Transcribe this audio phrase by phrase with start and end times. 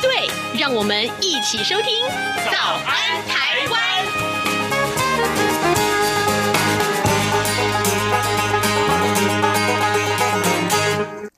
[0.00, 2.04] 对，让我们一起收听
[2.50, 3.80] 《早安台湾》。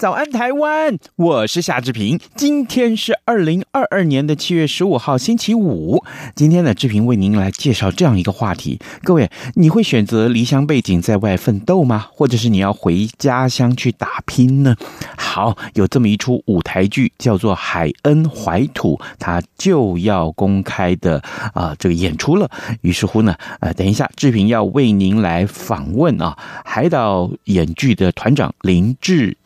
[0.02, 0.98] 早安，台湾！
[1.14, 2.18] 我是夏志平。
[2.34, 6.02] 今天是二零二二年的七月十五号，星期五。
[6.34, 8.80] 今天呢，志平为您来介绍这样一个话题。
[9.04, 12.08] 各位，你会选择离乡背井在外奋斗吗？
[12.10, 14.74] 或者是你要回家乡去打拼呢？
[15.16, 21.22] 好，有这么一出舞台剧，叫做《海恩怀土》，它就要公开的
[21.54, 22.50] 啊、这个演出了。
[22.80, 29.36] 于是乎呢，呃，等一下，志平要为您来访问啊，海岛演剧的团长林志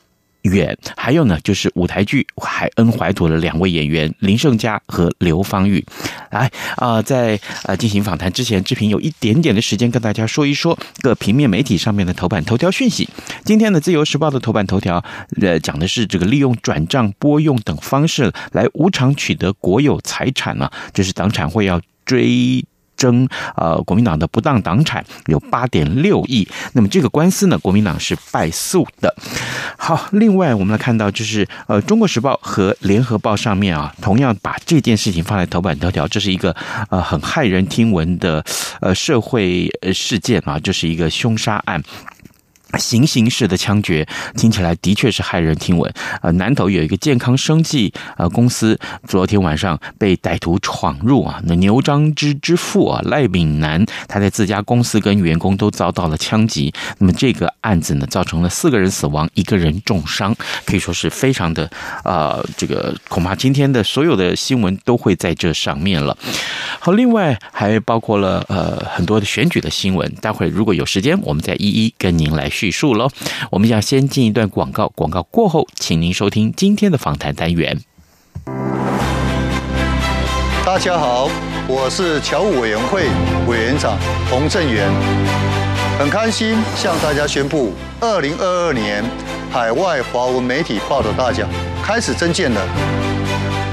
[0.46, 5.84] 远，还有呢，就是舞台剧《海恩怀土》的两位演员林胜佳和刘芳玉。
[6.30, 13.08] 来啊、在呃进行访谈之前，志平有一点点的时间跟大家说一说各平面媒体上面的头版头条讯息。
[13.44, 15.02] 今天的《自由时报》的头版头条，
[15.40, 22.64] 呃，讲的是这个利用转账、拨用等方式来无偿取得国有财产呢、啊，这是党产会要追。
[22.96, 29.14] 争呃国民党的不当党产有八点六亿，那么这个官司呢，国民党是败诉的。
[29.76, 36.54] 好，另外我们来看到就是呃《中国时报》和《联合报》上面啊，同样把这件事情放在头版头条，这是一个
[36.90, 38.44] 呃很骇人听闻的
[38.80, 41.82] 呃社会事件啊，这是一个凶杀案。
[42.78, 45.92] 行刑式的枪决听起来的确是骇人听闻。
[46.22, 56.72] 呃，南投有一个健康生计呃公司，昨天晚上被歹徒闯入啊，那牛樟芝之父啊赖炳南，他在自家公司跟员工都遭到了枪击。
[56.98, 60.34] 那么这个案子呢，造成了四个人死亡，一个人重伤，
[60.64, 61.70] 可以说是非常的
[62.04, 66.16] 呃，这个恐怕今天的所有的新闻都会在这上面了。
[66.80, 73.08] 好，另外还包括了呃很多的选举的新闻，待会如果有时间，我们再一一跟您来叙述喽。
[73.52, 77.80] 我们要先进一段广告，广告过后，请您收听今天的访谈单元。
[80.64, 81.30] 大家好，
[81.68, 83.04] 我是侨务委员会
[83.46, 83.96] 委员长
[84.28, 84.90] 洪正元，
[85.96, 89.04] 很开心向大家宣布，二零二二年
[89.52, 91.48] 海外华文媒体报道大奖
[91.84, 92.60] 开始征件了。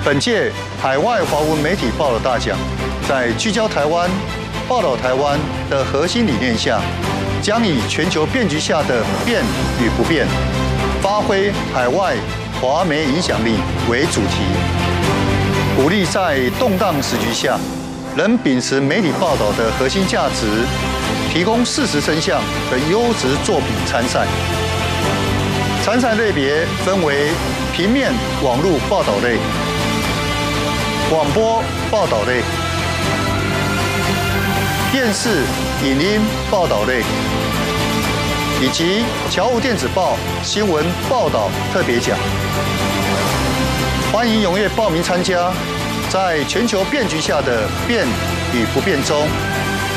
[0.05, 2.55] 本届海外华文媒体报道大奖，
[3.09, 4.07] 在聚焦台湾、
[4.67, 5.39] 报道台湾
[5.69, 6.79] 的核心理念下，
[7.43, 9.43] 将以全球变局下的变
[9.77, 10.25] 与不变，
[11.01, 12.15] 发挥海外
[12.61, 13.55] 华媒影响力
[13.89, 14.45] 为主题，
[15.75, 17.59] 鼓励在动荡时局下，
[18.15, 20.47] 仍秉持媒体报道的核心价值，
[21.33, 24.25] 提供事实真相的优质作品参赛。
[25.83, 27.27] 参赛类别分为
[27.75, 29.35] 平面、网络报道类、
[31.09, 31.61] 广播
[31.91, 32.41] 报道类、
[34.93, 35.43] 电视。
[35.83, 37.01] 影音报道类
[38.61, 42.17] 以及侨务电子报新闻报道特别奖，
[44.09, 45.51] 欢迎踊跃报名参加，
[46.09, 48.07] 在全球变局下的变
[48.53, 49.27] 与不变中，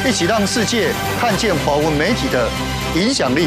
[0.04, 2.48] 一起让世界看见华文媒体的
[2.97, 3.47] 影响力。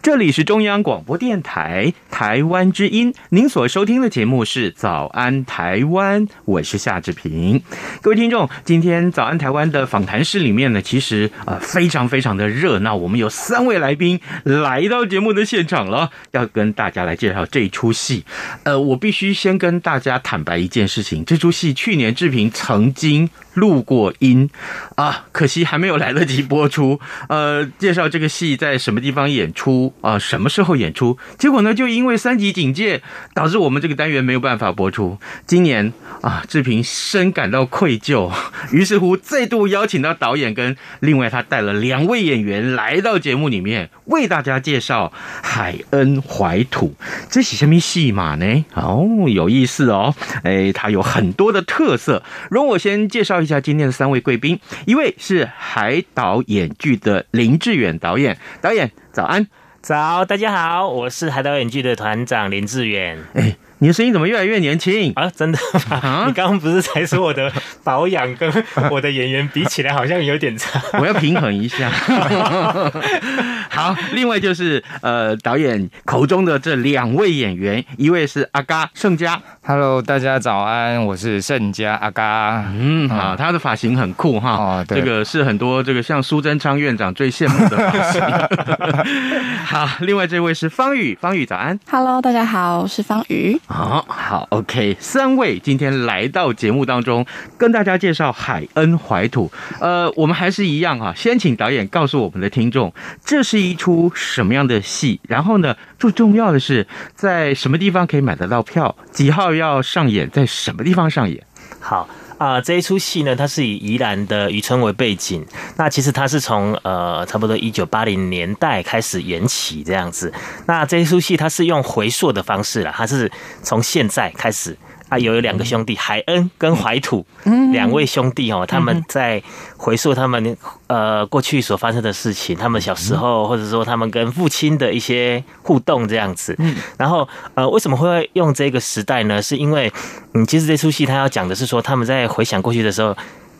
[0.00, 7.60] 这里是中央广播电台台湾之音，您所收听的节目是《早安台湾》，我是夏志平。
[8.00, 18.24] 各位听众，今天《早安台湾》的访谈室里面呢，其实呃非常非常的热闹，我们有三位来宾来到节目的现场了，要跟大家来介绍这一出戏。
[18.62, 23.28] 呃，我必须先跟大家坦白一件事情，这出戏去年志平曾经
[23.58, 24.48] 录过音
[24.96, 27.00] 啊，可惜还没有来得及播出。
[27.28, 31.18] 呃，介绍这个戏在什么地方演出啊，什么时候演出？
[31.38, 33.02] 结果呢，就因为三级警戒，
[33.34, 35.18] 导致我们这个单元没有办法播出。
[35.46, 38.30] 今年啊，志平深感到愧疚，
[38.72, 45.12] 于是乎再度邀请到导演跟另外他带了两位演员来到节目里面，为大家介绍
[45.42, 46.94] 《海恩怀土》。
[47.30, 48.64] 这是什么戏码呢？
[48.74, 50.14] 哦，有意思哦。
[50.44, 52.22] 哎，它有很多的特色。
[52.50, 59.48] 容我先介绍一下今天的三位贵宾，一位是海岛演剧的林志远导演，导演早安。
[59.80, 63.18] 早，大家好，我是海岛演剧的团长林志远。
[63.34, 63.56] 哎。
[63.80, 65.30] 你的声音怎么越来越年轻啊？
[65.30, 65.58] 真的
[65.88, 65.96] 吗？
[66.02, 67.52] 啊、你刚刚不是才说我的
[67.84, 68.52] 保养跟
[68.90, 70.82] 我的演员比起来好像有点差？
[70.94, 71.88] 我要平衡一下。
[73.70, 79.40] 好，另外就是呃，导演口中的这两位演员，一位是阿嘎盛佳。
[79.64, 82.64] Hello，大家早安，我是盛佳阿嘎。
[82.76, 84.50] 嗯，好，他的发型很酷哈。
[84.50, 88.20] 哦，对，这个是很多这个像苏贞昌院长最羡慕的发型。
[89.64, 91.78] 好，另外这位是方宇，方宇早安。
[91.88, 93.60] Hello，大家好，我是方宇。
[93.68, 97.26] 啊好，OK，三位今天来到节目当中，
[97.58, 99.52] 跟大家介绍《海恩怀土》。
[99.78, 102.92] 呃，我们还是一样哈，先请导演告诉我们的听众，
[103.22, 105.20] 这是一出什么样的戏？
[105.28, 108.96] 然后呢，最重要的是，在什么地方可以买得到票？
[109.12, 110.30] 几号要上演？
[110.30, 111.44] 在什么地方上演？
[111.78, 112.08] 好。
[112.38, 115.44] 啊、这一出戏呢，它是以宜兰的渔村为背景。
[115.76, 120.32] 那其实它是从呃差不多一九八零年代开始演起这样子。
[120.66, 123.30] 那这一出戏它是用回溯的方式了，它是
[123.62, 124.76] 从现在开始。
[125.08, 127.24] 啊，有两个兄弟，海恩跟怀土，
[127.72, 129.42] 两位兄弟哦，他们在
[129.76, 130.56] 回溯他们
[130.86, 136.56] 呃过去所发生的事情，他们小时候或者说他们跟父亲的一些互动这样子。
[136.96, 139.40] 然后呃，为什么会用这个时代呢？
[139.40, 139.92] 是因为
[140.34, 143.16] 嗯，其实这出戏他要讲的是说他们在回想过去的时候。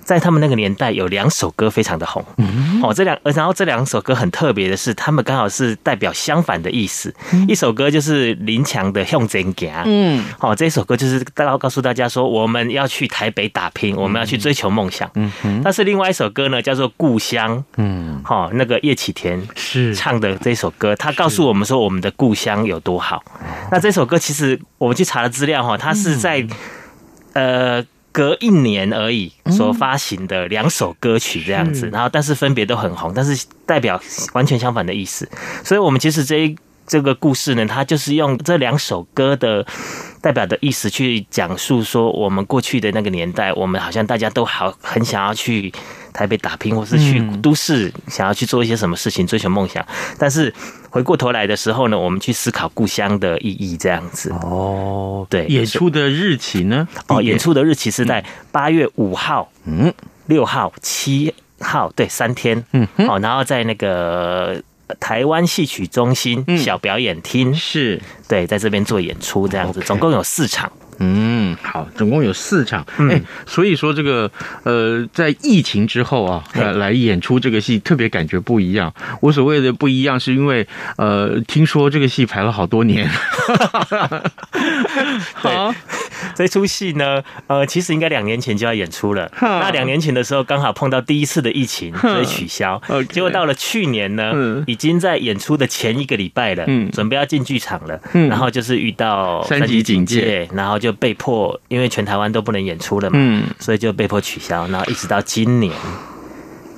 [0.09, 2.25] 在他们那个年代，有两首歌非常的红。
[2.83, 7.15] 哦，这两，然后这两首歌很特别的是，他们刚好是代表相反的意思。
[7.47, 15.11] 一首歌就是林强的《向前行》，嗯，好，这首歌就是要告诉大家说，我们要去台北打拼，我们要去追求梦想。
[15.17, 15.61] 嗯哼。
[15.63, 17.59] 但是另外一首歌呢，叫做《故乡》。
[17.77, 23.23] 嗯，好，那个叶启田是唱的这首歌，他告诉我们说，我们的故乡有多好。
[23.71, 26.47] 那这首歌其实我们去查了资料，哈，它是在
[27.35, 27.85] 呃。
[28.19, 35.29] 隔一年而已所发行的两首歌曲这样子，然后但是分别都很红，但是代表完全相反的意思。
[35.63, 39.65] 所以，我们其实这一这个故事呢，它就是用这两首歌的
[40.21, 45.73] 代表的意思去讲述说，我们过去的那个年代，我们好像大家都好很想要去
[46.13, 49.87] 台北打拼，或是去都市想要去做一些什么事情，追求梦想，
[50.19, 50.53] 但是。
[50.91, 55.27] 回过头来的时候呢，我们去思考故乡的意义，这样子哦。
[55.29, 56.87] 对，演出的日期呢？
[57.09, 59.93] 哦，演出的日期是在八月五号、嗯，
[60.27, 62.65] 六号、七号，对，三天。
[62.73, 64.63] 嗯，好，然后在那个
[64.99, 70.73] 台湾戏曲中心小表演厅，是对，在这边做演出，这样子，总共有四场。
[70.99, 73.09] 嗯，好，总共有四场，哎、嗯。
[73.11, 74.31] 欸，所以说这个
[74.65, 78.93] 呃，在疫情之后啊，来来演出这个戏，特别感觉不一样。
[79.21, 80.67] 我所谓的不一样，是因为
[80.97, 83.09] 呃，听说这个戏排了好多年。
[85.35, 85.75] 好，
[86.35, 89.31] 这出戏呢，呃，其实应该两年前就要演出了。
[89.41, 92.83] 那两年前的时候，刚好碰到第一次的疫情，所以取消。
[93.11, 100.89] 结果到了去年呢，已经在演出的前一个礼拜了，嗯，准备要进剧场了，嗯，然后就是遇到三级警戒，然后就。
[100.89, 105.71] 就被迫，因为全台湾都不能演出了嘛，嗯，所以就被迫取消，然后一直到今年。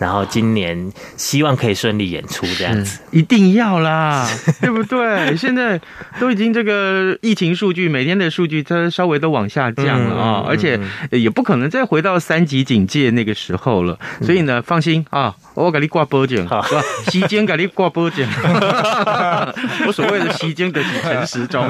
[0.01, 4.27] 然后今年希望可以顺利演出，这样子一定要啦，
[4.61, 5.37] 对不对？
[5.37, 5.79] 现在
[6.19, 10.81] 都已经这个疫情数据，每天的数据它稍微都往下降了啊，而且
[11.11, 13.99] 也不可能再回到三级警戒那个时候了。
[14.23, 16.67] 所以呢，放心啊，我给你挂保证，是吧？
[17.13, 18.27] 时间给你挂保证，
[19.87, 21.63] 我所谓的时间的是陈时中。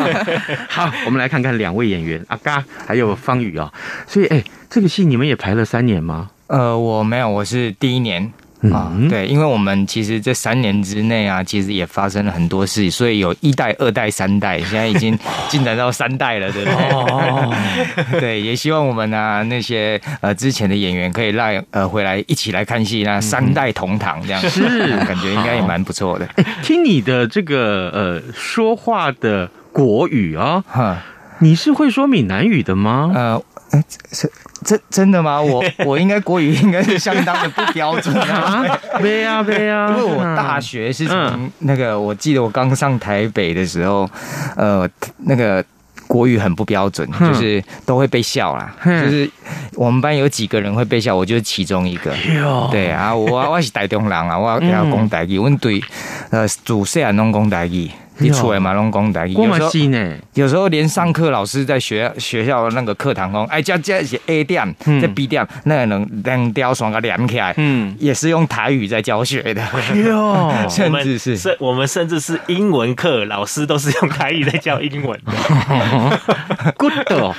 [0.70, 3.70] 好，我们来看看两位演员阿嘎还有方宇啊。
[4.06, 6.30] 所以，哎，这个戏你们也排了三年吗？
[6.48, 8.32] 呃，我没有，我是第一年
[8.72, 8.90] 啊。
[9.08, 15.16] 对，因为我们其实这三年之内啊，其实也发生了很多事，所以有一代、二代、三代，现在已经
[15.50, 16.88] 进展到三代了，对不对？
[16.90, 17.54] 哦，
[18.18, 26.26] 对，也希望我们啊那些呃之前的演员可以来呃回来一起来看戏，那三代同堂这样子，是感觉应该也蛮不错的。
[26.62, 30.96] 听你的这个呃说话的国语啊，哈，
[31.40, 33.12] 你是会说闽南语的吗？
[33.14, 34.32] 呃，哎是。
[34.64, 35.40] 真真的吗？
[35.40, 38.64] 我 我应该国语应该是相当的不标准啊！
[38.98, 44.08] 对呀对呀， 因为我大学是从那个，我记得我刚上台北的时候，
[44.56, 44.88] 呃，
[45.18, 45.64] 那个
[46.06, 48.74] 国语很不标准，就是都会被笑啦。
[48.84, 49.30] 就是
[49.74, 52.12] 我们班有几个人会被笑，我就是其中一个。
[52.70, 55.82] 对啊，我我是台中人啊，我要讲台语，我对
[56.30, 57.90] 呃主细汉拢讲台语。
[58.20, 59.32] 你出来嘛，拢讲台语。
[59.32, 59.70] 有时候，
[60.34, 69.62] 有时候连上课老师在学学校那个课堂讲，哎，这这是 A 点，这 B 点，那个能两条双个连起来，嗯，也是用台语在教学的。
[69.94, 75.20] 哟， 甚至是，甚我们甚至是英文课，老师都是用台语在教英文。
[76.76, 77.34] Good，Good。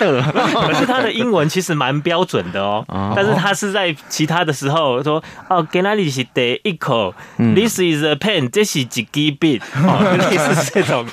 [0.00, 2.84] 可是他的英文其实蛮标准的哦，
[3.16, 8.86] 但是他是在其他的时候说，哦，给那里是得一口，This is a pen，这是。
[9.10, 11.06] 几 bit 哦，类似这种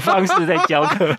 [0.00, 1.16] 方式在教课，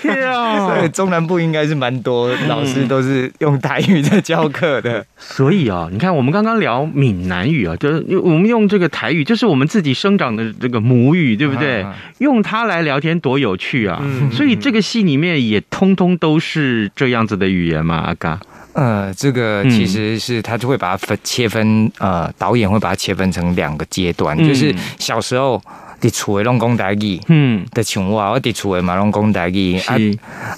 [0.00, 5.04] 所以中南部应该是蛮多老师都是用台语在教课的。
[5.16, 11.84] 所以啊，你看我们刚刚聊闽南语啊，就是我们用这个台语，就是我们自己生长的这个母语，对不对？
[12.18, 14.02] 用它来聊天多有趣啊！
[14.32, 18.40] 所以这个戏里面也通通都是这样子的语言嘛，阿嘎。
[18.76, 25.60] 呃，这个其实是他就会把它分切分，呃，导演会把它切分成两个阶段，嗯、就是小时候
[25.98, 29.96] 的厝的拢讲台语，嗯，的像我，我的厝的嘛拢讲台语，啊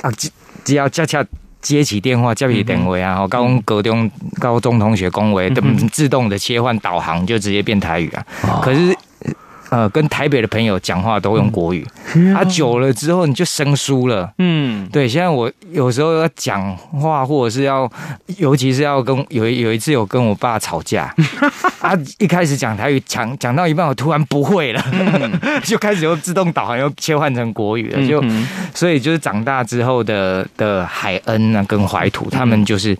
[0.03, 0.29] 啊，只
[0.65, 1.25] 只要恰恰
[1.63, 4.11] 接起电话接起电话啊，然后高高中
[4.41, 8.97] 高中同学讲话，都自动的切换导航，就直接变台语啊，哦、可是。
[9.71, 14.33] 呃，跟台北的朋友讲话都用国语，嗯、啊，久了之后你就生疏了。
[14.39, 15.09] 嗯，对。
[15.09, 17.91] 现在我有时候要讲话，或者是要，
[18.39, 21.15] 尤其是要跟有有一次有跟我爸吵架，
[21.81, 25.33] 啊，一开始讲台语，讲讲到一半，我突然不会了，嗯、
[25.63, 32.97] 就开始又自动导航又切换成国语了，就、嗯、所以就是长大之后的的海恩啊，跟怀土，他们就是。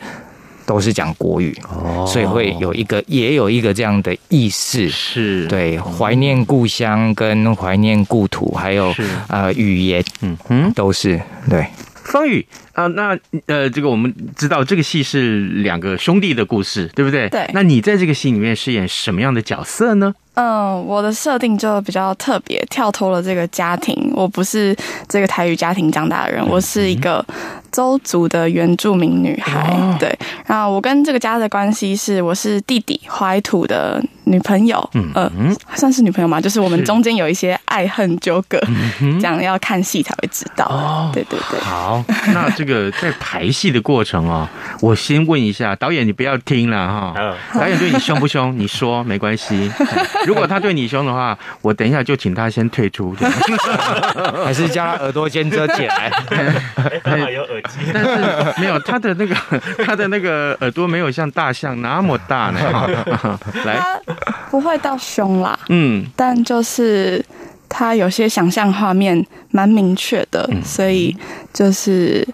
[0.69, 11.67] 都是讲国语，哦，所以会有一个，也有一个这样的意识，是对怀念故乡跟怀念故土，还有是呃语言，嗯嗯，都是对。
[12.05, 17.29] 方宇啊，那呃，这个我们知道这个戏是两个兄弟的故事，对不对？
[17.29, 17.47] 对。
[17.53, 20.15] 那你在这个戏里面饰演什么样的角色呢？
[20.33, 24.11] 嗯，我的设定就比较特别，跳脱了这个家庭。
[24.15, 24.75] 我不是
[25.07, 27.23] 这个台语家庭长大的人，我是一个
[27.71, 29.71] 邹族的原住民女孩。
[29.71, 34.89] 哦、对，然后我跟这个家的关系是，我是弟弟怀土的女朋友。
[34.95, 35.31] 嗯呃，
[35.75, 38.61] 算是女朋友嘛，就是我们中间有一些爱恨纠葛，
[39.21, 40.65] 这样要看戏才会知道。
[40.67, 41.61] 哦，对对对。
[41.61, 44.49] 好，那这个在排戏的过程哦，
[44.81, 47.15] 我先问一下导演，你不要听了哈。
[47.55, 48.57] 导演对你凶不凶？
[48.59, 49.71] 你说没关系。
[50.27, 53.15] 如果他对你凶的话，我等一下就请他先退出，
[54.45, 56.11] 还是叫他耳朵先遮起来？
[57.05, 59.35] 他 有耳机， 但是没有他的那个
[59.85, 62.61] 他的那个耳朵没有像大象那么大呢。
[63.65, 63.81] 来，
[64.51, 67.25] 不会到凶啦，嗯，但就是
[67.69, 71.17] 他有些想象画面蛮明确的，所以
[71.53, 72.27] 就是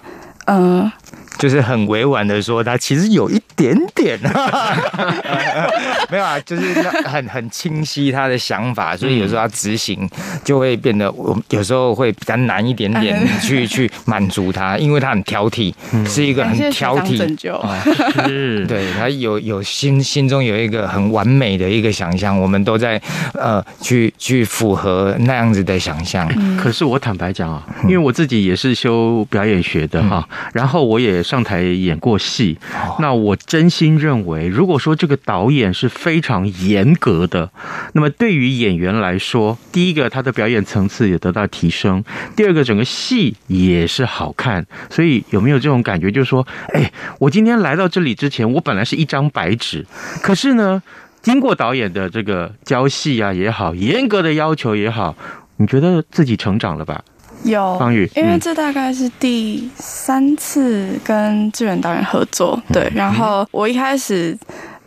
[0.46, 0.80] 嗯。
[0.82, 0.92] 呃
[1.38, 4.18] 就是很委婉的说，他其实有一点点，
[6.08, 6.62] 没有啊，就是
[7.04, 10.08] 很很清晰他的想法，所以有时候他执行
[10.44, 15.74] 就会变得，我有时候会比较难一点点去去满足他，因为他很挑剔，
[16.06, 17.16] 是一个很挑剔，
[18.26, 23.00] 是， 对他有有心心中有一个很完美的一个想象，我们都在
[23.34, 26.28] 呃去去符合那样子的想象。
[26.56, 31.23] 可是我坦白讲啊，因为我自己也是修表演学的哈，然后我也。
[31.24, 32.56] 上台演过戏，
[33.00, 37.50] 那我真心认为，如果说这个导演是非常严格的，
[37.94, 42.04] 那么对于演员来说，第一个他的表演层次也得到提升，
[42.36, 44.64] 第二个整个戏也是好看。
[44.90, 49.86] 所以有没有这种感觉，就是说，哎，我今天来到这里之前，我本来是一张白纸，
[50.22, 50.82] 可是呢，
[51.22, 55.16] 经过导演的这个教戏啊也好，严格的要求也好，
[55.56, 57.02] 你觉得自己成长了吧？
[57.44, 57.78] 有，
[58.16, 62.90] 因为这大概是第三次跟志远导演合作，对。
[62.94, 64.36] 然后我一开始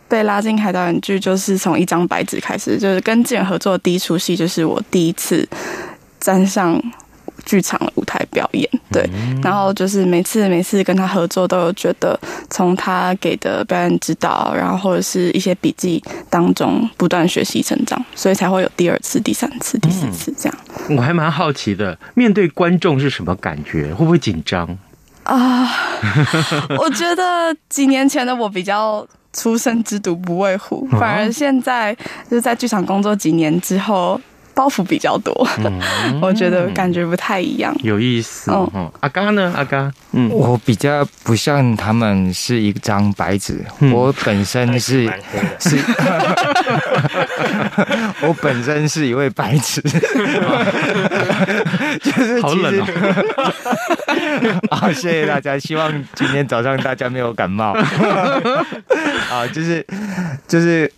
[0.08, 5.48] 被拉进海导演剧，就是从一张白纸开始，就是跟志远合作的第一出戏，就是我第一次
[6.20, 6.82] 站上
[7.48, 9.08] 剧场的舞台表演，对，
[9.42, 12.18] 然后就是每次每次跟他合作，都有觉得
[12.50, 20.58] 从他给的表演指导，然后或者是一些笔记当中不断学习成长，所以才会有第二次、第三次、第四次这样。
[20.90, 23.94] 我还蛮好奇的，面对观众是什么感觉？
[23.94, 24.68] 会不会紧张
[25.22, 25.66] 啊？
[26.78, 31.94] 我觉得几年前的我比较初生之犊不畏虎，反而现在
[32.28, 34.20] 就是在剧场工作几年之后。
[34.58, 35.80] 包袱比较多，嗯、
[36.20, 38.50] 我觉得感觉不太一样，有意思。
[38.50, 39.54] 嗯，嗯阿嘎呢？
[39.56, 45.08] 阿嘎，嗯，我比较不像他们是一张白纸，嗯、我本身是
[45.60, 45.78] 是，
[48.20, 49.80] 我本身是一位白纸，
[52.02, 52.84] 就是好冷哦。
[54.72, 57.66] 好，谢谢大家，希望今天早上大家没有感冒。
[59.30, 59.86] 啊，就是
[60.48, 60.92] 就是。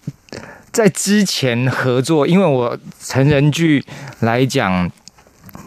[0.72, 3.84] 在之前合作，因为我成人剧
[4.20, 4.90] 来讲，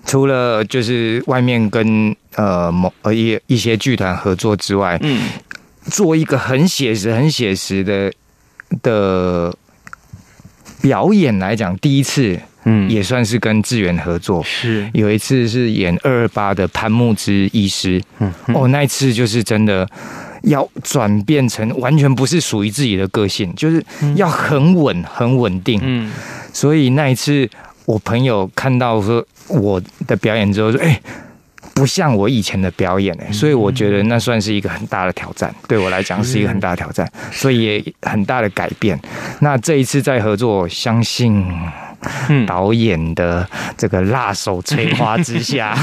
[0.05, 5.21] 除了就是外面跟呃某呃一一些剧团合作之外，嗯，
[5.85, 8.13] 做一个很写实、很写实的
[8.81, 9.53] 的
[10.81, 14.89] 表演来讲，第一次，嗯，也算是跟志远合作，是。
[14.93, 19.87] 有一次是演二二八的潘木之医师，嗯，哦，那一次就是真的。
[20.43, 23.83] 要转变成完全不是属于自己的个性，就是
[24.15, 25.79] 要很稳、很稳定。
[25.83, 26.11] 嗯，
[26.53, 27.49] 所以那一次
[27.85, 31.01] 我朋友看到说我的表演之后说：“哎，
[31.73, 38.99] 不像我以前的表演哎。”所以我觉得那算是一个很大的挑战，对我来讲是一个很大的挑战，所以也很大的改变。
[39.39, 41.45] 那这一次再合作，相信。
[42.45, 45.75] 导演的这个辣手摧花之下，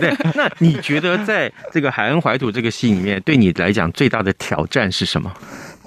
[0.00, 5.32] 对，那你觉得在这个《海恩怀土》这个戏里面，对你来讲最大的挑战是什么？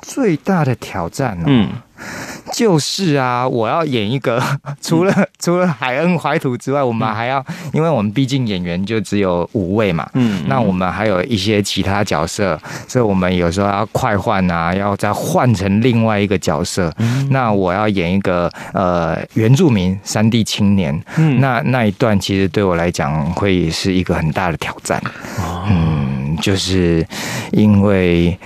[0.01, 1.69] 最大的挑战哦，嗯。
[2.53, 4.41] 就是啊，我要演一个
[4.81, 16.93] 除了、嗯、 除了海恩怀土之外，我们还要，嗯、因为我们毕竟演员就只有五位嘛，嗯，那我们还有一些其他角色，所以我们有时候要快换啊，要再换成另外一个角色。
[16.99, 25.01] 嗯、那我要演一个呃原住民山地青年，嗯，那那一段其实对我来讲会是一个很大的挑战。
[25.39, 27.05] 哦、嗯，就是
[27.51, 28.37] 因为。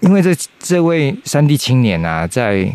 [0.00, 2.66] 因为这这位山地青年啊，在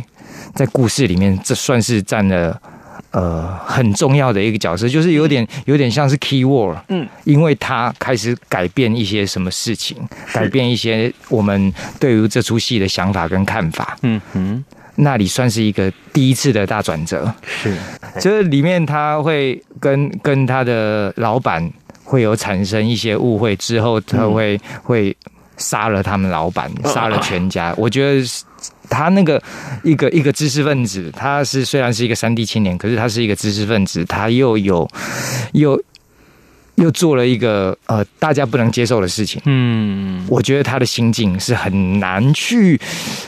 [0.54, 2.62] 在故事里面，这算是占了
[3.10, 9.98] 呃很重要的一个角色，就是有点有点像是 key word，嗯，因为他开始改变一些什么事情，
[10.32, 14.64] 改变一些我们对于这出戏的想法跟看法，嗯哼，
[14.98, 17.34] 那里算是一个第一次的大转折，
[17.64, 17.76] 是，
[18.20, 21.68] 就是里面他会跟跟他的老板
[22.06, 25.14] 会有产生一些误会，之后他会会。
[25.58, 27.74] 杀了他们老板，杀了全家。
[27.78, 28.28] 我觉得
[28.90, 29.42] 他那个
[29.86, 34.86] 一个一个知识分子，他是虽然是一个山地青年，可是他是一个知识分子，他又有
[35.54, 35.82] 又。
[36.76, 42.80] 又做了一个呃大家不能接受的事情，嗯，我觉得他的心境是很难去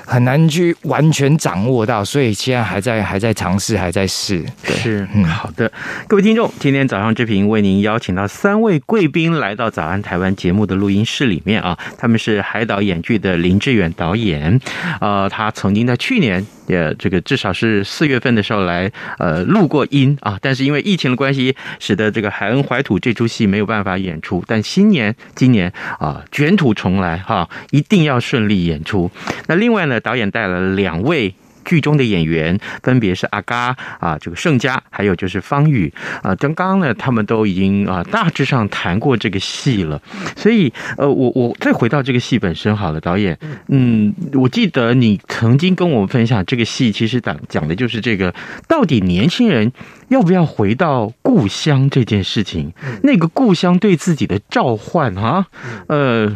[0.06, 4.46] 很难去完全掌握到，所以现在还在还在尝试，还在试。
[4.64, 5.72] 是，嗯，好的，
[6.07, 14.60] 各位听众，今天早上志平为您邀请到三位贵宾来到《早安台湾》节目的录音室里面啊，他们是海岛演剧的林志远导演，
[15.00, 16.46] 呃，他曾经在去年。
[16.68, 24.44] 也这个至少是四月份的时候来呃录过音啊，但是因为疫情的关系，使得这个《海恩怀土》这出戏没有办法演出。
[24.46, 29.10] 但新年今年啊卷土重来哈，一定要顺利演出。
[29.48, 31.34] 那另外呢，导演带了两位。
[31.68, 35.94] 剧中的演员分别是阿嘎啊，这个盛嘉，还有就是方宇。
[36.24, 36.34] 啊。
[36.38, 40.01] 刚刚呢，他们都已经啊大致上谈过这个戏了，
[40.38, 48.34] 所以呃，我我再回到这个戏本身好了，导演，嗯，我记得你曾经跟我们分享这个戏，其实讲讲的就是这个
[48.68, 49.74] 到底年轻人
[50.08, 52.72] 要不要回到故乡这件事情，
[53.03, 55.48] 那个故乡对自己的召唤啊，
[55.88, 56.34] 呃。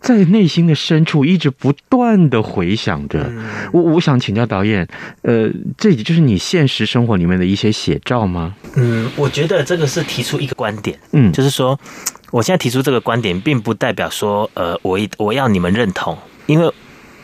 [0.00, 3.30] 在内心的深处一直不断的回想着，
[3.72, 4.88] 我我想请教导演，
[5.22, 8.54] 呃，这也就是你现实生活里面的一些写照吗？
[8.76, 11.78] 嗯，我觉得这个是提出一个观点，嗯，就是说，
[12.30, 16.72] 我现在提出这个观点，并不代表说，呃，我我要你们认同，因为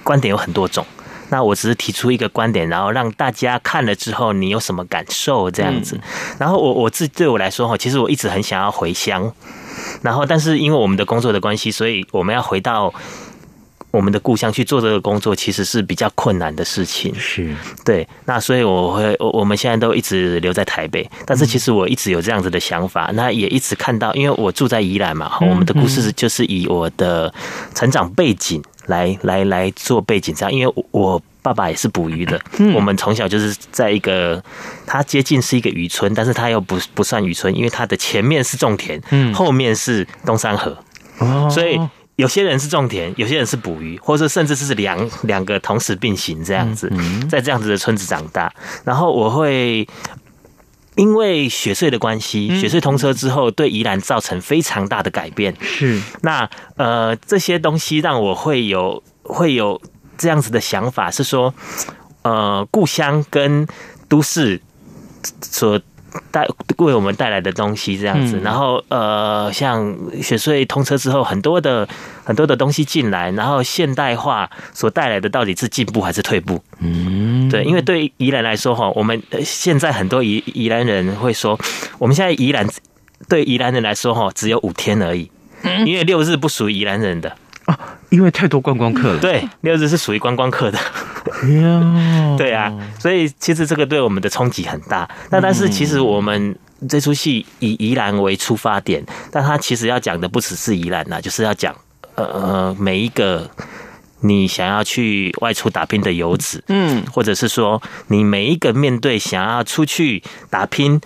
[0.05, 0.85] 观点有很多种，
[1.31, 5.51] 那我只是提出一个观点，然后让大家看了之后，你有什么感受？
[5.51, 5.99] 这样子，
[6.39, 9.33] 然后我我自对我来说哈，其实我一直很想要回乡。
[10.03, 12.93] 然后，但是因为我们的工作的关系，所以我们要回到
[13.91, 17.15] 我们的故乡去做这个工作，其实是比较困难的事情。
[17.15, 18.07] 是，对。
[18.25, 27.33] 那所以我会，我我们现在都一直留在台北，但是其实我一直有这样子的想法，那也一直看到，因为我住在宜兰嘛，我们的故事就是以我的
[27.75, 31.23] 成长背景来来来做背景，这样，因为我。
[31.47, 32.41] 爸爸也是捕鱼的，
[32.75, 34.43] 我们从小就是在一个，
[34.85, 39.01] 他接近是一个渔村，但是他又不不算渔村，因为他的前面是种田，
[39.33, 40.77] 后面是东山河，
[41.49, 41.79] 所以
[42.17, 46.93] 有些人是种田，有些人是捕鱼，或者甚至是两两个同时并行这样子，
[47.31, 48.53] 在这样子的村子长大。
[48.85, 49.87] 然后我会
[50.97, 55.55] 因为雪隧的关系，雪隧通车之后，对宜兰造成非常大的改变。
[55.61, 59.81] 是那呃这些东西让我会有会有。
[60.19, 61.53] 这样子的想法是说，
[62.23, 63.67] 呃，故乡跟
[64.09, 64.59] 都市
[65.43, 65.79] 所
[66.31, 66.47] 带
[66.79, 71.89] 为我们带来的东西这样子，然后呃，像雪穗通车之后，很多的
[72.25, 76.63] 很多的东西进来，然后现代化所带来的到底是进步还是退步？
[76.81, 81.59] 嗯，对，因为对宜兰来说哈，我们现在很多宜宜兰人会说，
[81.99, 82.67] 我们现在宜兰
[83.29, 85.31] 对宜兰人来说哈，只有五天而已，
[85.85, 87.37] 因为六日不属于宜兰人的。
[87.67, 87.77] 啊，
[88.11, 89.19] 因为太多观光客了。
[89.19, 90.79] 对，六日是属于观光客的。
[92.37, 95.09] 对啊，所以其实这个对我们的冲击很大。
[95.31, 96.57] 那但是其实我们
[96.89, 101.75] 这出戏以宜兰为出发点，但他其实要讲的不只是宜兰呐，就是要讲
[102.15, 103.51] 呃每一个
[104.21, 111.01] 你想要去外出打拼的游子，嗯，或者是说你每一个面对想要出去打拼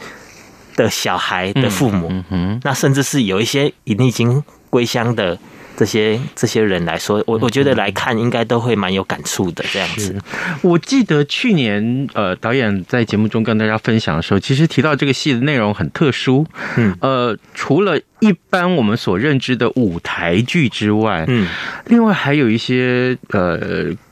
[0.77, 5.39] 的小孩的父母，嗯哼，那甚至是有一些已经归乡的。
[5.81, 9.65] 这些这些人来说，我我觉得来看应该都会蛮有感触的。
[9.73, 10.15] 这样子，
[10.61, 16.47] 我记得去年呃，导演在节目中跟大家分享的时候，其实提到这个戏的内容很特殊。
[16.77, 21.47] 嗯，呃，除了一般我们所认知的舞台剧之外，嗯，
[21.87, 23.59] 另外还有一些呃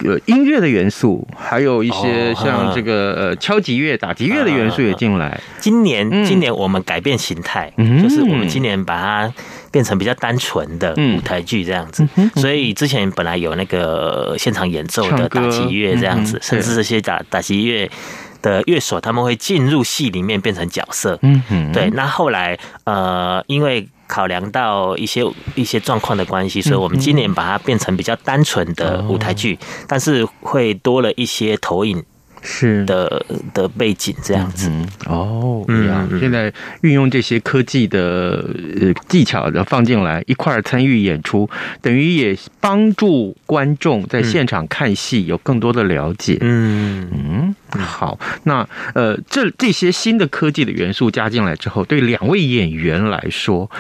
[0.05, 5.41] 呃音乐的元素，还有一些像这个呃敲击乐、打击乐的元素也进来。
[5.59, 9.33] 今年今年我们改变形态，就是我们今年把它。
[9.71, 12.03] 变成比较单纯的舞台剧这样子，
[12.37, 17.89] 所以之前本来有那个现场演奏的打击乐这样子，甚至这些打打击乐
[18.41, 21.19] 的乐手他们会进入戏里面变成角色。
[21.21, 21.91] 嗯嗯，对。
[21.91, 25.23] 那后来呃，因为考量到一些
[25.55, 32.03] 一些状况的关系，所以我们今年把它变成比较单纯的舞台剧，但是会多了一些投影。
[32.43, 32.85] 是。
[32.85, 34.71] 的的背景这样子。
[35.07, 38.45] 哦，嗯，现在运用这些科技的
[38.81, 41.49] 呃技巧，然后放进来一块儿参与演出，
[41.83, 46.39] 等于也帮助观众在现场看戏有更多的了解。
[46.41, 47.09] 嗯。
[47.13, 53.71] 嗯，好，那呃，这这些新的科技的元素加进来之后，对两位演员来说，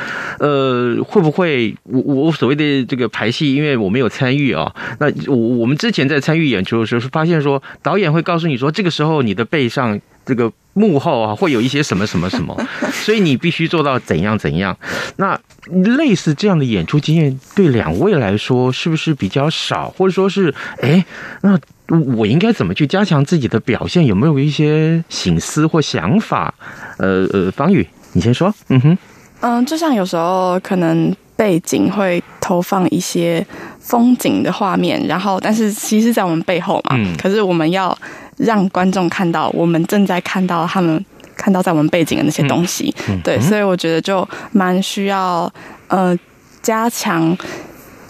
[0.40, 8.58] 呃，会不会我我所谓的这个排戏，因为我没有参与啊，那我我们之前在参与演出的时候，是发现说导演会告诉你。
[8.58, 12.56] 说这个时候你的背上这个幕后啊会有一些什么什么什么，
[12.90, 14.76] 所以你必须做到怎样怎样。
[15.16, 15.38] 那
[15.96, 21.04] 类似这样的演出经验对两位来说是不是比较少，或者说是哎，
[21.42, 21.56] 那
[22.16, 24.04] 我应该怎么去加强自己的表现？
[24.04, 26.52] 有没有一些醒思或想法？
[26.98, 28.52] 呃呃，方宇，你先说。
[28.70, 28.98] 嗯哼，
[29.40, 33.46] 嗯，就像有时候可能背景会投放一些
[33.78, 37.96] 风景的画面，然后但是其实在我们背后嘛，嗯，可是我们要。
[38.38, 41.04] 让观众看到我们正在看到他们
[41.36, 45.52] 看到在我们背景的那些东西，嗯、对，所以我觉得就蛮需要
[45.86, 46.16] 呃
[46.60, 47.36] 加强，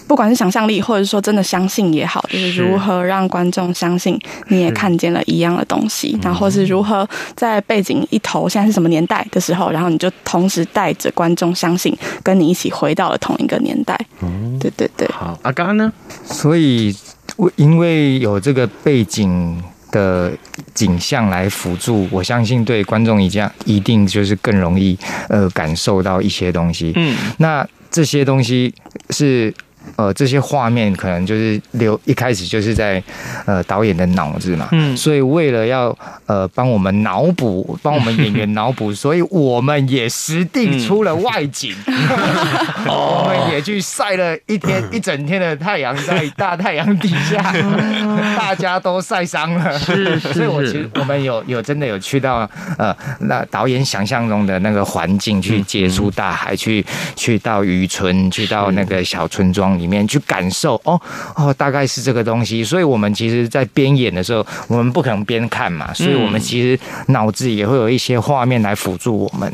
[0.06, 13.98] 不管是想象力或者说真的相信也好，就是如何让观众相信你也看见了一样的东西，然后是如何在背景一头现在是什么年代的时候，然后你就同时带着观众相信跟你一起回到了同一个年代。
[14.22, 15.06] 嗯，对对对。
[15.08, 15.92] 好，阿刚呢？
[16.24, 16.96] 所以
[17.36, 19.62] 我因为有这个背景。
[19.90, 20.32] 的
[20.74, 24.98] 景象来辅助，我相信对观众一样一定就是更容易
[25.28, 26.92] 呃感受到一些东西。
[26.96, 28.74] 嗯，那这些东西
[29.10, 29.54] 是。
[29.96, 33.02] 呃，这些画面可能就是留一开始就是在
[33.46, 35.96] 呃导演的脑子嘛，嗯，所以为了要
[36.26, 41.94] 呃帮我们脑补，帮我们演员脑补，所以我们也实地出了外景，嗯、
[42.88, 47.54] 我们也去晒了一天一整天的太阳，在大太阳底下，
[48.36, 59.77] 大家都晒伤了，是，是，所以我其实我们有有真的有去到呃那导演想象中的那个环境去接触大海，去去到渔村，去到那个小村庄。
[59.78, 61.00] 里面去感受哦
[61.36, 69.52] 哦，大概是这个东西，所以我们其实，在边演的时候，我们不可能边看嘛，所以我们其实脑子也会有一些画面来辅助我们，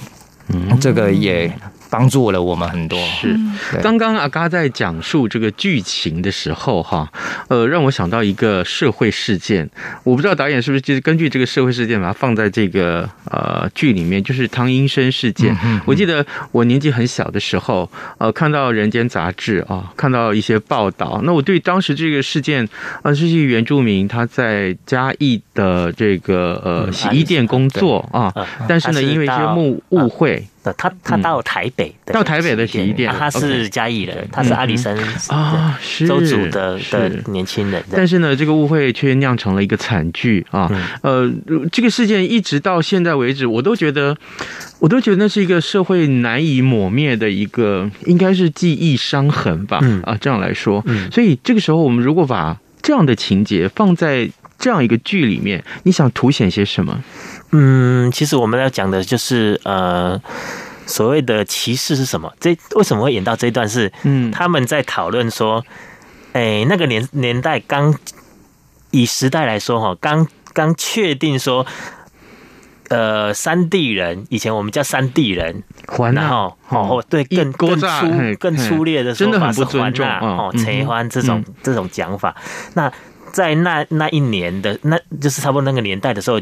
[0.48, 1.52] 嗯，这个也。
[1.94, 2.98] 帮助了我们很多。
[3.20, 3.38] 是，
[3.80, 7.08] 刚刚阿嘎在讲述这个剧情的时候，哈，
[7.46, 9.70] 呃，让我想到一个社会事件。
[10.02, 15.56] 我不知道导演是不是就是根据这个社会事件把它放在这个呃剧里面，就是汤英生事件。
[15.86, 21.20] 我记得我年纪很小的时候，呃，看到《人间》杂志啊，看到一些报道。
[21.22, 22.68] 那我对当时这个事件，
[23.04, 28.34] 啊，是一个原住民，他在嘉义的这个呃洗衣店工作啊，
[28.66, 30.44] 但是呢，因为一些误误会。
[30.72, 34.96] 他他到台北，到台北的洗衣店，他是嘉义人，他是阿里山
[35.28, 37.82] 啊，周族的的年轻人。
[37.90, 40.70] 但是呢，这个误会却酿成了一个惨剧啊！
[41.02, 41.30] 呃，
[41.70, 44.16] 这个事件一直到现在为止，我都觉得，
[44.78, 49.80] 我都觉得那是一个社会难以抹灭的一个，应该是记忆伤痕吧？
[50.04, 54.30] 啊，这样来说，所以这个时候我们如果把这样的情节放在。
[54.64, 57.04] 这样一个剧里面，你想凸显些什么？
[57.50, 60.18] 嗯，其实我们要讲的就是呃，
[60.86, 62.32] 所谓的歧视是什么？
[62.40, 63.92] 这为什么会演到这一段是？
[64.04, 65.62] 嗯，他们在讨论说，
[66.32, 67.94] 哎，那个年年代刚
[68.90, 71.66] 以时代来说哈，刚刚确定说。
[72.90, 75.62] 呃，山地人以前我们叫山地人，
[76.14, 82.36] 然后哦对，更更粗更粗劣的说法是还那哦，陈欢这种这种讲法。
[82.74, 82.92] 那
[83.34, 86.40] 在那那一年的，那就是差不多那个年代的时候，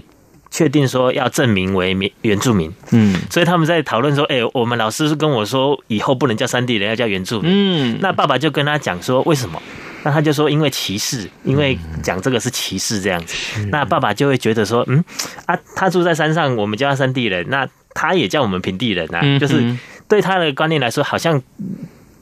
[0.51, 2.71] 确定说要证明为原原住民。
[2.91, 7.51] 嗯，所以他们在讨论说，哎，我们老师是跟我说，以后不能叫山地人，要叫原住民。
[7.51, 9.61] 嗯，那爸爸就跟他讲说，为什么？
[10.05, 13.65] 那他就说，因为歧视，因为讲这个是歧视这样子。
[13.71, 15.03] 那爸爸就会觉得说，嗯
[15.47, 19.39] 啊，他住在山上，我们叫他山地人，那他也叫我们平地人啊。
[19.39, 19.75] 就是
[20.09, 21.41] 对他的观念来说，好像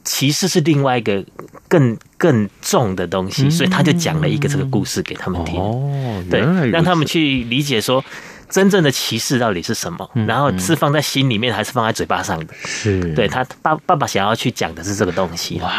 [0.04, 1.24] 歧视是另外一个
[1.68, 5.58] 更更重的东西，所以他就讲了一个这个故事给他们听。
[5.58, 8.04] 哦，对，让他们去理解说。
[8.50, 10.10] 真正的歧视到底是什么？
[10.26, 12.52] 然后是放在心里面，还是放在嘴巴上的？
[12.64, 15.60] 是对他爸爸爸想要去讲的是这个东西。
[15.60, 15.72] 哇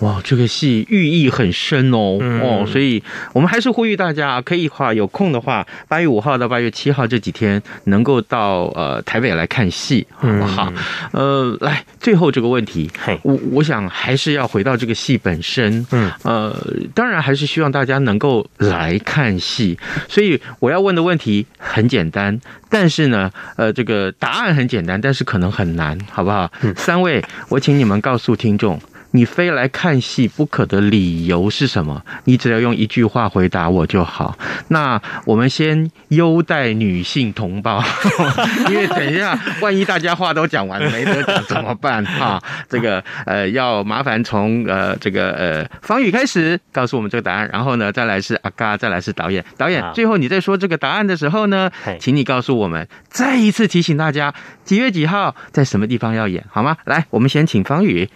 [0.00, 10.72] 哇，这个戏寓意很深哦、嗯、哦，所以我们还是呼吁大家可以话有空的话，八月五号到八月七号这几天能够到呃台北来看戏，好不好？
[11.12, 12.90] 嗯、呃，来最后这个问题，
[13.22, 15.86] 我我想还是要回到这个戏本身。
[15.92, 16.54] 嗯呃，
[16.94, 22.13] 当然还是希望大家能够来看戏，所以我要问的问题很简单。
[22.14, 26.50] 单，但是呢，呃，这个答案很简单，但是可能很难，好不好？
[26.62, 28.80] 嗯，三位，我请你们告诉听众。
[29.14, 32.02] 你非来看戏不可的理由是什么？
[32.24, 34.36] 你只要用一句话回答我就好。
[34.68, 37.80] 那我们先优待女性同胞，
[38.68, 42.04] 因为等一下万一大家话都讲完没得讲怎么办？
[42.04, 49.44] 哈，这个呃要麻烦从呃这个呃方宇开始告诉我们这个答案，然后呢再来是阿嘎，再来是导演。
[49.56, 56.76] 导演最后你在说这个答案的时候呢，请你告诉我们，再一次提醒大家几月几号在什么地方要演好吗？
[56.84, 58.10] 来，我们先请方宇。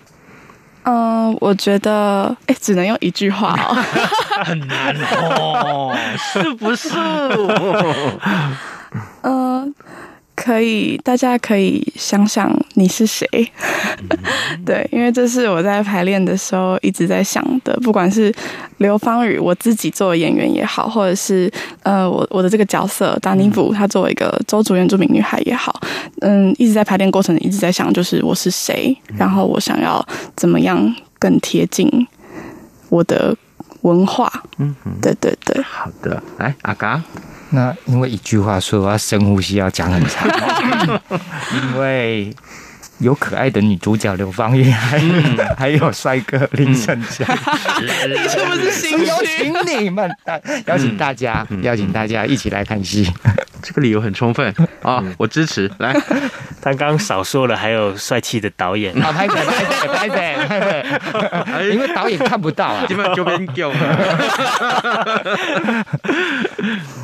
[0.91, 3.77] 嗯，我觉得，哎，只能用一句话哦，
[4.43, 5.95] 很难哦，
[6.33, 6.89] 是不是？
[9.23, 9.75] 嗯。
[10.41, 13.27] 可以，大家可以想想你是谁，
[14.65, 17.75] 对，因为这是我在排练的时候一直在想的。
[17.83, 18.33] 不管是
[18.79, 25.81] 刘芳雨，我自己作为演员也好，或者是呃，我我的这个角色达尼布，她作为一个周族原住民女孩也好，
[26.21, 32.07] 嗯，一直在排练过程一直在想，就是我是谁，然后我想要怎么样更贴近
[32.89, 33.37] 我的
[33.83, 34.33] 文化。
[34.59, 37.03] 嗯，对对对，好的，来阿嘎。
[37.51, 40.29] 那因为一句话说，我要深呼吸，要讲很长，
[41.55, 42.35] 因为
[42.99, 45.01] 有可爱的女主角刘芳玉，还
[45.57, 47.25] 还有帅哥林盛佳，
[47.81, 49.07] 你是不是心虚？
[49.07, 50.11] 邀请你们，
[50.67, 53.11] 邀请大家，邀请大家一起来看戏，
[53.63, 54.55] 这个理由很充分。
[54.83, 55.71] 啊，我支持。
[55.79, 55.95] 来，
[56.61, 62.87] 他刚刚少说了，还有帅气的导演，好，拍谢，拍谢，拍谢，因为导演看不到啊。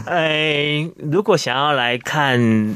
[0.07, 2.75] 哎，如果想要来看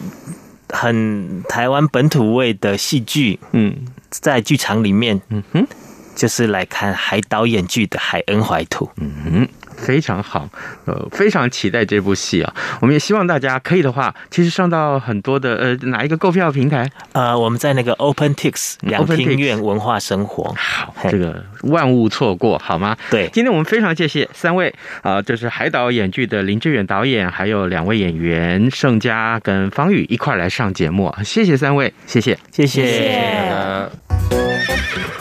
[0.70, 3.74] 很台湾本土味的戏剧，嗯，
[4.10, 5.66] 在剧场里面，嗯哼，
[6.14, 9.48] 就是来看海岛演剧的《海恩怀土》，嗯哼。
[9.78, 10.48] 非常好，
[10.86, 12.54] 呃，非常期待这部戏啊！
[12.80, 16.90] 我们也希望大家可以的话，其实上到很多的呃哪一个购票平台？
[17.12, 20.54] 呃，我们在那个 OpenTix 两厅院文化生活。
[20.58, 22.96] 好，这个万物错过，好吗？
[23.10, 24.68] 对，今天我们非常谢谢三位
[25.02, 32.82] 啊、呃，就是海岛演剧的林志远导演，还有两位演员盛佳跟方宇一块来上节目，谢谢三位，谢谢，谢谢。
[32.82, 33.88] 谢谢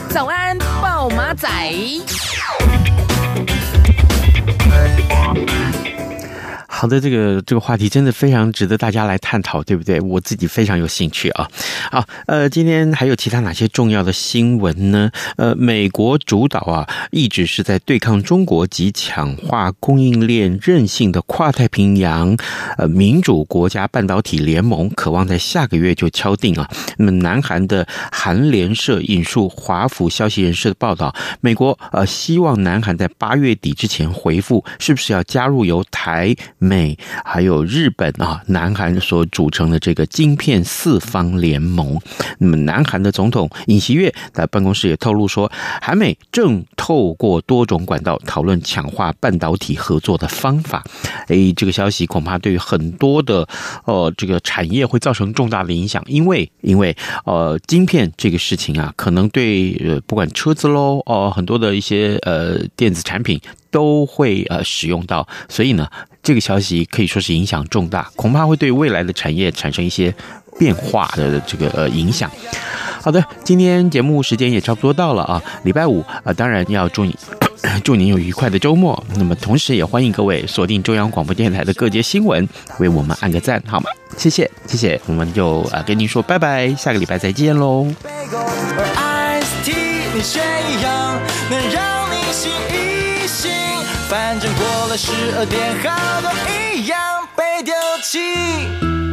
[0.10, 1.48] 早安，暴马仔。
[5.46, 5.67] Bye.
[6.80, 10.00] 好的，这个这个话题真的非常值得大家来探讨，对不对？
[10.00, 11.48] 我自己非常有兴趣啊。
[11.90, 15.10] 好，呃，今天还有其他哪些重要的新闻呢？
[15.38, 22.38] 呃，美国主导啊，一直是在对抗中国及强化供应链韧性的跨太平洋
[22.78, 26.70] 呃民主国家半导体联盟，渴望在下个月就敲定啊。
[26.98, 36.36] 那么，南韩的韩联社引述华府消息人士的报道，美国呃希望南韩在八月底之前回复，是不是要加入由台
[36.68, 42.00] 美还有日本啊，南韩所组成的这个晶片四方联盟。
[42.40, 45.52] 那么，南韩的总统尹锡悦在办公室也透露说，
[45.82, 50.84] 韩美正透过多种管道讨论强化半导体合作的方法。
[51.30, 53.48] 诶，这个消息恐怕对于很多的
[53.86, 63.40] 呃这个产业会造成重大的影响，因为因为呃晶片这个事情啊，可能对呃不管车子喽哦、很多的一些呃电子产品
[63.72, 65.88] 都会呃使用到，所以呢。
[66.28, 70.14] 这个消息可以说是影响重大，恐怕会对未来的产业产生一些
[70.60, 72.30] 变化的这个呃影响。
[73.02, 77.16] 好的，今天节目时间也差不多到了啊，礼拜五啊，当然要祝你
[77.82, 79.02] 祝您有愉快的周末。
[79.16, 82.46] 那么同时也欢迎各位锁定中央广播电台的各节新闻，
[82.80, 83.86] 为我们按个赞好吗？
[84.18, 87.88] 谢谢谢谢，我们就啊跟您说拜拜，下个礼拜再见喽。
[94.98, 96.32] 十二点，好多
[96.74, 97.00] 一样
[97.36, 99.07] 被丢弃。